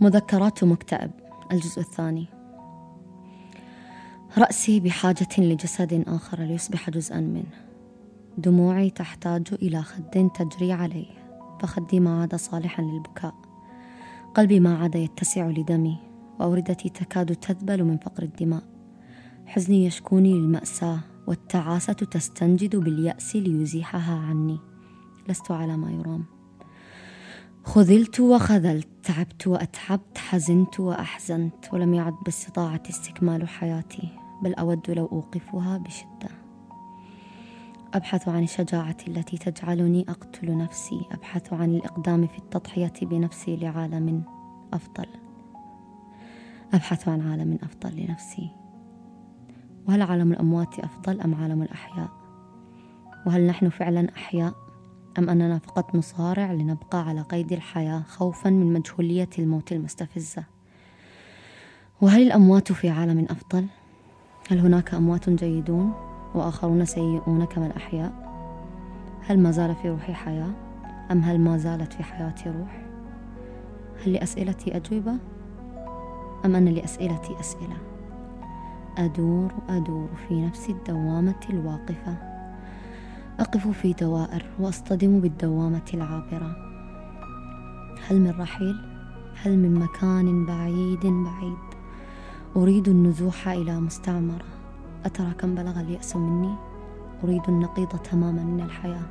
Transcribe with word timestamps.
مذكرات 0.00 0.64
مكتئب 0.64 1.10
الجزء 1.52 1.80
الثاني. 1.80 2.26
رأسي 4.38 4.80
بحاجة 4.80 5.28
لجسد 5.38 6.04
آخر 6.06 6.40
ليصبح 6.40 6.90
جزءا 6.90 7.20
منه. 7.20 7.64
دموعي 8.38 8.90
تحتاج 8.90 9.48
إلى 9.52 9.82
خد 9.82 10.30
تجري 10.34 10.72
عليه 10.72 11.06
فخدي 11.60 12.00
ما 12.00 12.20
عاد 12.20 12.34
صالحا 12.34 12.82
للبكاء. 12.82 13.34
قلبي 14.34 14.60
ما 14.60 14.78
عاد 14.78 14.94
يتسع 14.94 15.46
لدمي 15.46 15.98
وأوردتي 16.40 16.88
تكاد 16.88 17.36
تذبل 17.36 17.84
من 17.84 17.98
فقر 17.98 18.22
الدماء. 18.22 18.62
حزني 19.46 19.84
يشكوني 19.86 20.32
للمأساة 20.32 21.00
والتعاسة 21.26 21.92
تستنجد 21.92 22.76
باليأس 22.76 23.36
ليزيحها 23.36 24.18
عني. 24.18 24.58
لست 25.28 25.50
على 25.50 25.76
ما 25.76 25.90
يرام. 25.90 26.33
خذلت 27.64 28.20
وخذلت 28.20 28.88
تعبت 29.02 29.46
وأتعبت 29.46 30.18
حزنت 30.18 30.80
وأحزنت 30.80 31.72
ولم 31.72 31.94
يعد 31.94 32.14
باستطاعتي 32.24 32.90
استكمال 32.90 33.48
حياتي 33.48 34.08
بل 34.42 34.54
أود 34.54 34.90
لو 34.90 35.06
أوقفها 35.06 35.78
بشدة. 35.78 36.28
أبحث 37.94 38.28
عن 38.28 38.42
الشجاعة 38.42 38.96
التي 39.08 39.38
تجعلني 39.38 40.04
أقتل 40.08 40.56
نفسي 40.56 41.00
أبحث 41.12 41.52
عن 41.52 41.70
الإقدام 41.70 42.26
في 42.26 42.38
التضحية 42.38 42.92
بنفسي 43.02 43.56
لعالم 43.56 44.22
أفضل. 44.72 45.06
أبحث 46.74 47.08
عن 47.08 47.20
عالم 47.20 47.58
أفضل 47.62 47.96
لنفسي. 47.96 48.50
وهل 49.88 50.02
عالم 50.02 50.32
الأموات 50.32 50.78
أفضل 50.78 51.20
أم 51.20 51.34
عالم 51.34 51.62
الأحياء؟ 51.62 52.08
وهل 53.26 53.46
نحن 53.46 53.68
فعلا 53.68 54.08
أحياء؟ 54.16 54.63
أم 55.18 55.30
أننا 55.30 55.58
فقط 55.58 55.94
نصارع 55.94 56.52
لنبقى 56.52 57.08
على 57.08 57.20
قيد 57.20 57.52
الحياة 57.52 58.02
خوفا 58.08 58.50
من 58.50 58.72
مجهولية 58.72 59.28
الموت 59.38 59.72
المستفزة 59.72 60.44
وهل 62.00 62.22
الأموات 62.22 62.72
في 62.72 62.88
عالم 62.88 63.26
أفضل؟ 63.30 63.66
هل 64.50 64.58
هناك 64.58 64.94
أموات 64.94 65.30
جيدون 65.30 65.92
وآخرون 66.34 66.84
سيئون 66.84 67.44
كما 67.44 67.66
الأحياء؟ 67.66 68.12
هل 69.26 69.38
ما 69.38 69.50
زال 69.50 69.74
في 69.74 69.88
روحي 69.88 70.14
حياة؟ 70.14 70.50
أم 71.10 71.20
هل 71.20 71.40
ما 71.40 71.58
زالت 71.58 71.92
في 71.92 72.02
حياتي 72.02 72.50
روح؟ 72.50 72.84
هل 74.04 74.12
لأسئلتي 74.12 74.76
أجوبة؟ 74.76 75.14
أم 76.44 76.56
أن 76.56 76.64
لأسئلتي 76.68 77.40
أسئلة؟ 77.40 77.76
أدور 78.98 79.52
أدور 79.68 80.08
في 80.28 80.46
نفس 80.46 80.68
الدوامة 80.70 81.40
الواقفة 81.50 82.33
أقف 83.40 83.68
في 83.68 83.92
دوائر 83.92 84.44
وأصطدم 84.58 85.20
بالدوامة 85.20 85.82
العابرة. 85.94 86.56
هل 88.06 88.20
من 88.20 88.34
رحيل؟ 88.38 88.76
هل 89.42 89.58
من 89.58 89.74
مكان 89.74 90.46
بعيد 90.46 91.06
بعيد؟ 91.06 91.58
أريد 92.56 92.88
النزوح 92.88 93.48
إلى 93.48 93.80
مستعمرة. 93.80 94.44
أترى 95.04 95.32
كم 95.38 95.54
بلغ 95.54 95.80
اليأس 95.80 96.16
مني؟ 96.16 96.54
أريد 97.24 97.42
النقيض 97.48 97.88
تماما 97.88 98.42
من 98.42 98.60
الحياة 98.60 99.06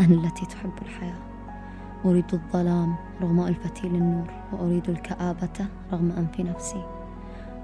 أنا 0.00 0.14
التي 0.14 0.46
تحب 0.46 0.72
الحياة. 0.82 1.22
أريد 2.04 2.34
الظلام 2.34 2.96
رغم 3.22 3.40
ألفتي 3.40 3.88
للنور 3.88 4.30
وأريد 4.52 4.90
الكآبة 4.90 5.68
رغم 5.92 6.10
أنف 6.10 6.40
نفسي. 6.40 6.84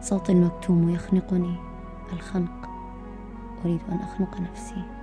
صوتي 0.01 0.33
المكتوم 0.33 0.89
يخنقني. 0.89 1.57
الخنق. 2.13 2.69
أريد 3.65 3.81
أن 3.89 3.97
أخنق 3.97 4.41
نفسي. 4.41 5.02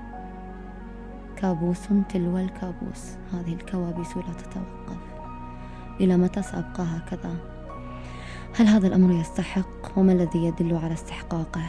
كابوس 1.41 1.87
تلو 2.09 2.37
الكابوس. 2.37 3.17
هذه 3.33 3.53
الكوابيس 3.53 4.17
لا 4.17 4.33
تتوقف. 4.33 4.97
إلى 6.01 6.17
متى 6.17 6.41
سأبقى 6.41 6.83
هكذا؟ 6.83 7.35
هل 8.55 8.67
هذا 8.67 8.87
الأمر 8.87 9.13
يستحق؟ 9.13 9.97
وما 9.97 10.11
الذي 10.13 10.43
يدل 10.43 10.75
على 10.75 10.93
استحقاقه؟ 10.93 11.61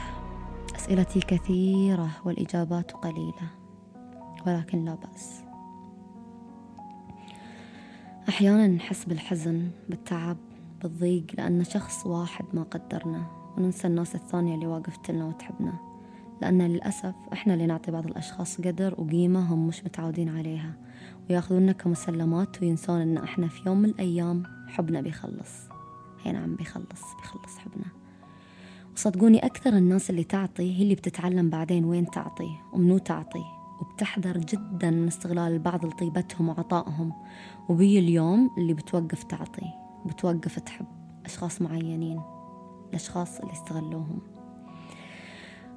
أسئلتي 0.76 1.20
كثيرة 1.20 2.08
والإجابات 2.24 2.92
قليلة 2.92 3.50
ولكن 4.47 4.84
لا 4.84 4.94
بأس. 4.94 5.42
أحيانا 8.28 8.66
نحس 8.66 9.04
بالحزن 9.04 9.70
بالتعب 9.88 10.36
بالضيق 10.82 11.26
لأن 11.38 11.64
شخص 11.64 12.06
واحد 12.06 12.44
ما 12.53 12.62
قدرنا. 12.62 13.26
وننسى 13.56 13.86
الناس 13.86 14.14
الثانية 14.14 14.54
اللي 14.54 14.66
واقفت 14.66 15.10
لنا 15.10 15.25
وتحبنا 15.25 15.90
لأن 16.43 16.62
للأسف 16.62 17.15
إحنا 17.33 17.55
اللي 17.55 17.67
نعطي 17.67 17.91
بعض 17.91 18.06
الأشخاص 18.06 18.61
قدر 18.61 18.95
وقيمة 18.99 19.55
هم 19.55 19.69
مش 19.69 19.84
متعودين 19.84 20.28
عليها. 20.28 20.77
وياخذوننا 21.31 21.73
كمسلمات 21.73 22.62
وينسون 22.62 23.01
إن 23.01 23.17
إحنا 23.19 23.49
في 23.49 23.61
يوم 23.67 23.78
من 23.78 23.89
الأيام 23.89 24.43
حبنا 24.69 25.01
بيخلص. 25.01 25.69
هي 26.23 26.33
نعم 26.33 26.56
بيخلص 26.56 27.03
بيخلص 27.21 27.59
حبنا. 27.59 27.87
وصدقوني 28.95 29.39
أكثر 29.47 29.71
الناس 29.77 30.11
اللي 30.11 30.25
تعطي 30.25 30.78
هي 30.78 30.83
اللي 30.83 30.95
بتتعلم 30.95 31.51
بعدين 31.51 31.84
وين 31.84 32.11
تعطي 32.11 32.51
ومنو 32.72 32.99
تعطي. 32.99 33.45
وبتحذر 33.81 34.39
جدا 34.39 34.91
من 34.91 35.07
استغلال 35.07 35.53
البعض 35.53 35.87
لطيبتهم 35.87 36.49
وعطائهم. 36.49 37.12
وبي 37.69 37.99
اليوم 37.99 38.51
اللي 38.59 38.75
بتوقف 38.75 39.22
تعطي 39.22 39.67
بتوقف 40.07 40.59
تحب 40.59 40.87
أشخاص 41.25 41.62
معينين 41.62 42.21
الأشخاص 42.91 43.41
اللي 43.41 43.53
استغلوهم. 43.53 44.40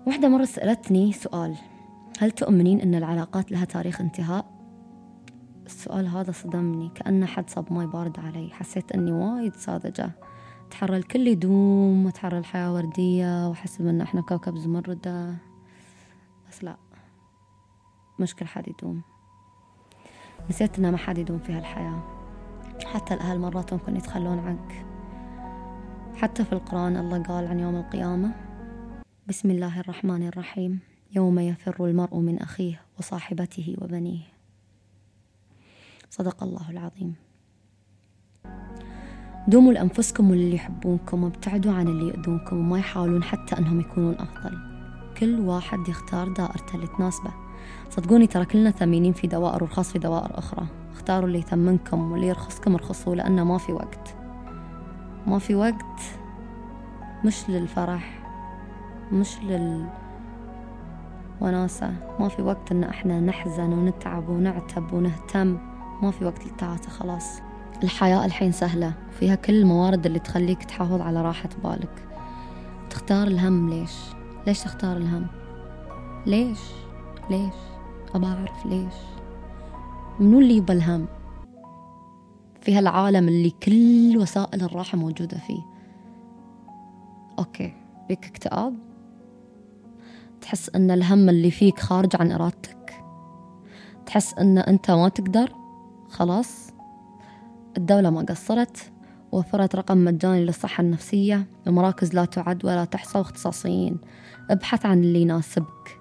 واحدة 0.07 0.29
مرة 0.29 0.45
سألتني 0.45 1.11
سؤال. 1.11 1.55
هل 2.19 2.31
تؤمنين 2.31 2.81
أن 2.81 2.95
العلاقات 2.95 3.51
لها 3.51 3.65
تاريخ 3.65 4.01
انتهاء؟ 4.01 4.45
السؤال 5.65 6.07
هذا 6.07 6.31
صدمني 6.31 6.89
كأنه 6.95 7.25
حد 7.25 7.49
صب 7.49 7.73
ماي 7.73 7.87
بارد 7.87 8.19
علي. 8.19 8.49
حسيت 8.53 8.91
أني 8.91 9.11
وايد 9.11 9.55
ساذجة 9.55 10.11
تحرى 10.71 10.97
الكل 10.97 11.27
يدوم 11.27 12.05
وتحرى 12.05 12.37
الحياة 12.37 12.73
وردية 12.73 13.49
وحسب 13.49 13.87
أن 13.87 14.01
إحنا 14.01 14.21
كوكب 14.21 14.57
زمردة 14.57 15.35
بس 16.49 16.63
لا 16.63 16.77
مش 18.19 18.35
كل 18.35 18.45
حد 18.45 18.67
يدوم. 18.67 19.01
نسيت 20.49 20.79
أن 20.79 20.91
ما 20.91 20.97
حد 20.97 21.17
يدوم 21.17 21.39
في 21.39 21.53
هالحياة. 21.53 22.03
حتى 22.85 23.13
الأهل 23.13 23.39
مرات 23.39 23.73
ممكن 23.73 23.95
يتخلون 23.95 24.39
عنك. 24.39 24.85
حتى 26.15 26.45
في 26.45 26.53
القرآن 26.53 26.97
الله 26.97 27.23
قال 27.23 27.47
عن 27.47 27.59
يوم 27.59 27.75
القيامة 27.75 28.42
بسم 29.29 29.51
الله 29.51 29.79
الرحمن 29.79 30.27
الرحيم. 30.27 30.79
يوم 31.15 31.39
يفر 31.39 31.85
المرء 31.85 32.17
من 32.17 32.39
أخيه 32.39 32.81
وصاحبته 32.99 33.75
وبنيه. 33.81 34.21
صدق 36.09 36.43
الله 36.43 36.71
العظيم. 36.71 37.15
دوموا 39.47 39.73
لأنفسكم 39.73 40.31
وللي 40.31 40.55
يحبونكم 40.55 41.23
وابتعدوا 41.23 41.73
عن 41.73 41.87
اللي 41.87 42.07
يؤذونكم 42.07 42.57
وما 42.57 42.79
يحاولون 42.79 43.23
حتى 43.23 43.57
أنهم 43.57 43.79
يكونون 43.79 44.13
أفضل. 44.13 44.57
كل 45.17 45.39
واحد 45.39 45.87
يختار 45.87 46.33
دائرته 46.33 46.75
اللي 46.75 46.87
تناسبه. 46.87 47.33
صدقوني 47.89 48.27
ترى 48.27 48.45
كلنا 48.45 48.71
ثمينين 48.71 49.13
في 49.13 49.27
دوائر 49.27 49.63
ورخاص 49.63 49.91
في 49.91 49.99
دوائر 49.99 50.37
أخرى. 50.37 50.67
اختاروا 50.91 51.27
اللي 51.27 51.39
يثمنكم 51.39 52.11
واللي 52.11 52.27
يرخصكم 52.27 52.73
ارخصوا 52.73 53.15
لأنه 53.15 53.43
ما 53.43 53.57
في 53.57 53.71
وقت. 53.71 54.15
ما 55.27 55.39
في 55.39 55.55
وقت 55.55 55.99
مش 57.25 57.49
للفرح. 57.49 58.22
مش 59.11 59.37
لل 59.43 59.85
وناسة 61.41 61.93
ما 62.19 62.27
في 62.27 62.41
وقت 62.41 62.71
إن 62.71 62.83
إحنا 62.83 63.19
نحزن 63.19 63.73
ونتعب 63.73 64.29
ونعتب 64.29 64.93
ونهتم. 64.93 65.57
ما 66.01 66.11
في 66.11 66.25
وقت 66.25 66.45
للتعاسة 66.45 66.89
خلاص. 66.89 67.39
الحياة 67.83 68.25
الحين 68.25 68.51
سهلة 68.51 68.93
وفيها 69.09 69.35
كل 69.35 69.53
الموارد 69.53 70.05
اللي 70.05 70.19
تخليك 70.19 70.63
تحافظ 70.63 71.01
على 71.01 71.21
راحة 71.21 71.49
بالك. 71.63 72.07
تختار 72.89 73.27
الهم 73.27 73.69
ليش؟ 73.69 73.91
ليش 74.47 74.63
تختار 74.63 74.97
الهم؟ 74.97 75.27
ليش؟ 76.25 76.59
ليش؟ 77.29 77.53
أبى 78.15 78.25
أعرف 78.25 78.65
ليش. 78.65 78.93
منو 80.19 80.39
اللي 80.39 80.57
يبى 80.57 80.73
الهم؟ 80.73 81.05
في 82.61 82.75
هالعالم 82.77 83.27
اللي 83.27 83.49
كل 83.49 84.17
وسائل 84.17 84.61
الراحة 84.63 84.97
موجودة 84.97 85.37
فيه. 85.37 85.61
أوكي 87.39 87.73
بيك 88.07 88.25
اكتئاب؟ 88.25 88.75
تحس 90.43 90.69
أن 90.75 90.91
الهم 90.91 91.29
اللي 91.29 91.51
فيك 91.51 91.79
خارج 91.79 92.15
عن 92.15 92.31
إرادتك. 92.31 92.93
تحس 94.05 94.33
أن 94.33 94.57
أنت 94.57 94.91
ما 94.91 95.09
تقدر. 95.09 95.53
خلاص. 96.09 96.73
الدولة 97.77 98.09
ما 98.09 98.21
قصرت. 98.21 98.91
وفرت 99.31 99.75
رقم 99.75 99.97
مجاني 99.97 100.45
للصحة 100.45 100.81
النفسية. 100.81 101.47
ومراكز 101.67 102.13
لا 102.13 102.25
تعد 102.25 102.65
ولا 102.65 102.85
تحصى 102.85 103.17
واختصاصيين. 103.17 103.97
ابحث 104.49 104.85
عن 104.85 105.03
اللي 105.03 105.21
يناسبك. 105.21 105.99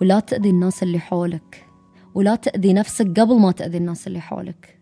ولا 0.00 0.20
تأذي 0.20 0.50
الناس 0.50 0.82
اللي 0.82 0.98
حولك. 0.98 1.66
ولا 2.14 2.34
تأذي 2.34 2.72
نفسك 2.72 3.20
قبل 3.20 3.38
ما 3.38 3.52
تأذي 3.52 3.78
الناس 3.78 4.06
اللي 4.06 4.20
حولك. 4.20 4.80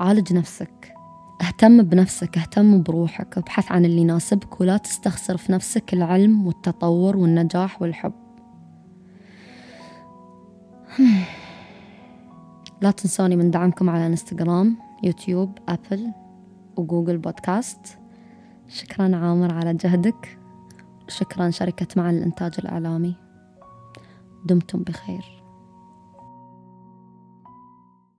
عالج 0.00 0.32
نفسك. 0.32 0.95
اهتم 1.42 1.82
بنفسك 1.82 2.38
اهتم 2.38 2.82
بروحك 2.82 3.38
ابحث 3.38 3.72
عن 3.72 3.84
اللي 3.84 4.00
يناسبك 4.00 4.60
ولا 4.60 4.76
تستخسر 4.76 5.36
في 5.36 5.52
نفسك 5.52 5.94
العلم 5.94 6.46
والتطور 6.46 7.16
والنجاح 7.16 7.82
والحب. 7.82 8.12
لا 12.82 12.90
تنسوني 12.90 13.36
من 13.36 13.50
دعمكم 13.50 13.90
على 13.90 14.06
انستغرام 14.06 14.76
يوتيوب 15.02 15.58
آبل 15.68 16.12
وجوجل 16.76 17.18
بودكاست. 17.18 17.98
شكرا 18.68 19.16
عامر 19.16 19.54
على 19.54 19.74
جهدك. 19.74 20.38
وشكرا 21.08 21.50
شركة 21.50 21.86
معا 21.96 22.10
الإنتاج 22.10 22.52
الإعلامي. 22.58 23.16
دمتم 24.46 24.82
بخير. 24.82 25.45